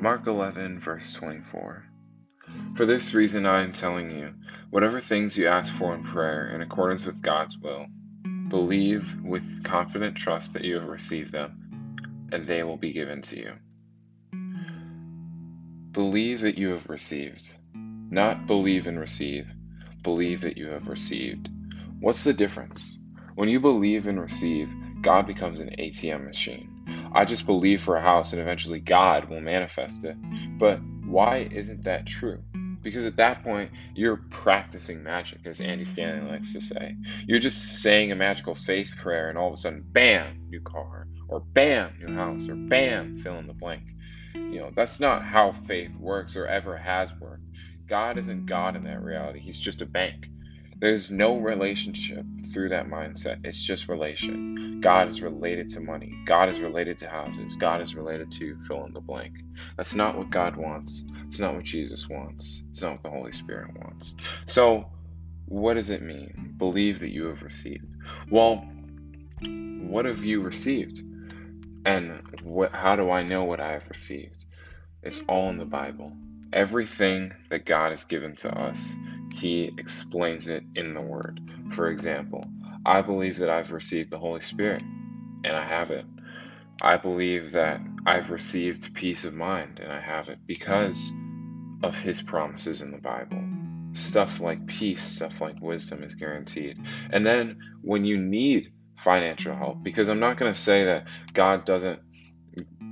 [0.00, 1.84] Mark 11, verse 24.
[2.76, 4.32] For this reason I am telling you,
[4.70, 7.86] whatever things you ask for in prayer in accordance with God's will,
[8.46, 13.36] believe with confident trust that you have received them, and they will be given to
[13.38, 13.54] you.
[15.90, 17.56] Believe that you have received.
[17.74, 19.48] Not believe and receive.
[20.04, 21.50] Believe that you have received.
[21.98, 23.00] What's the difference?
[23.34, 24.72] When you believe and receive,
[25.02, 26.77] God becomes an ATM machine.
[27.12, 30.16] I just believe for a house and eventually God will manifest it.
[30.58, 32.42] But why isn't that true?
[32.82, 36.96] Because at that point, you're practicing magic, as Andy Stanley likes to say.
[37.26, 41.08] You're just saying a magical faith prayer, and all of a sudden, bam, new car,
[41.28, 43.82] or bam, new house, or bam, fill in the blank.
[44.34, 47.42] You know, that's not how faith works or ever has worked.
[47.86, 50.28] God isn't God in that reality, He's just a bank.
[50.80, 53.44] There's no relationship through that mindset.
[53.44, 54.80] It's just relation.
[54.80, 56.14] God is related to money.
[56.24, 57.56] God is related to houses.
[57.56, 59.34] God is related to fill in the blank.
[59.76, 61.04] That's not what God wants.
[61.26, 62.62] It's not what Jesus wants.
[62.70, 64.14] It's not what the Holy Spirit wants.
[64.46, 64.88] So,
[65.46, 66.54] what does it mean?
[66.58, 67.96] Believe that you have received.
[68.30, 68.64] Well,
[69.44, 71.00] what have you received?
[71.84, 74.44] And what, how do I know what I have received?
[75.02, 76.12] It's all in the Bible.
[76.52, 78.96] Everything that God has given to us
[79.32, 81.40] he explains it in the Word.
[81.70, 82.44] For example,
[82.84, 86.04] I believe that I've received the Holy Spirit, and I have it.
[86.80, 91.12] I believe that I've received peace of mind, and I have it because
[91.82, 93.42] of His promises in the Bible.
[93.92, 96.78] Stuff like peace, stuff like wisdom is guaranteed.
[97.10, 101.64] And then when you need financial help, because I'm not going to say that God
[101.64, 102.00] doesn't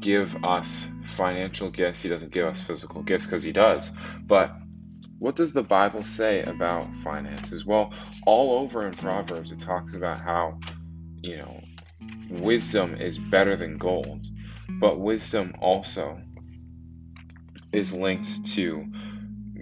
[0.00, 3.92] give us financial gifts, He doesn't give us physical gifts because He does.
[4.26, 4.52] But
[5.18, 7.64] what does the Bible say about finances?
[7.64, 7.92] Well,
[8.26, 10.58] all over in Proverbs, it talks about how,
[11.22, 11.60] you know,
[12.28, 14.26] wisdom is better than gold,
[14.80, 16.20] but wisdom also
[17.72, 18.86] is linked to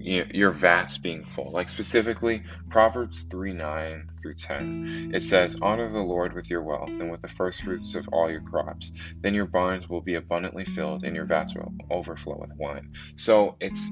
[0.04, 1.50] you know, your vats being full.
[1.50, 5.12] Like specifically, Proverbs 3 9 through 10.
[5.14, 8.30] It says, Honor the Lord with your wealth and with the first fruits of all
[8.30, 8.92] your crops.
[9.22, 12.92] Then your barns will be abundantly filled and your vats will overflow with wine.
[13.16, 13.90] So it's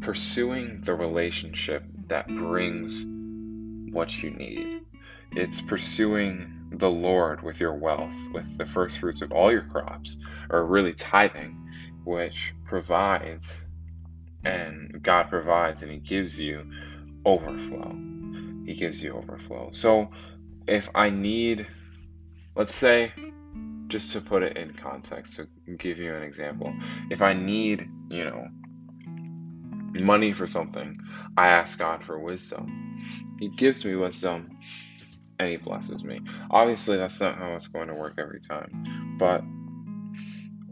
[0.00, 3.06] pursuing the relationship that brings
[3.92, 4.82] what you need.
[5.32, 10.18] It's pursuing the Lord with your wealth, with the first fruits of all your crops,
[10.50, 11.70] or really tithing,
[12.04, 13.66] which provides,
[14.44, 16.70] and God provides, and He gives you
[17.24, 17.92] overflow.
[18.64, 19.70] He gives you overflow.
[19.72, 20.10] So
[20.66, 21.66] if I need,
[22.54, 23.12] let's say,
[23.88, 26.74] just to put it in context, to give you an example,
[27.10, 28.48] if I need, you know,
[29.92, 30.94] money for something,
[31.36, 33.02] I ask God for wisdom.
[33.38, 34.58] He gives me wisdom
[35.38, 36.20] and He blesses me.
[36.50, 39.42] Obviously, that's not how it's going to work every time, but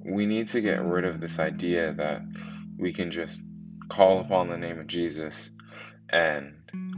[0.05, 2.22] we need to get rid of this idea that
[2.78, 3.43] we can just
[3.88, 5.50] call upon the name of Jesus
[6.10, 6.55] and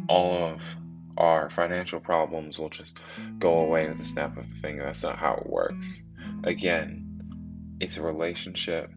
[0.08, 0.76] all of
[1.16, 2.98] our financial problems will just
[3.38, 4.84] go away with a snap of a finger.
[4.84, 6.02] That's not how it works.
[6.44, 8.90] Again, it's a relationship,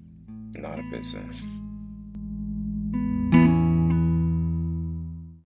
[0.55, 1.47] not a business.